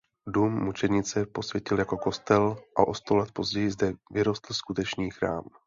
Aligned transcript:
Dům 0.27 0.63
mučednice 0.65 1.25
posvětil 1.25 1.79
jako 1.79 1.97
kostel 1.97 2.57
a 2.77 2.87
o 2.87 2.93
sto 2.93 3.15
let 3.15 3.31
později 3.31 3.71
zde 3.71 3.93
vyrostl 4.11 4.53
skutečný 4.53 5.11
chrám. 5.11 5.43